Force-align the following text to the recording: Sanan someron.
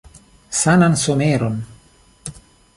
Sanan 0.61 0.95
someron. 1.03 1.55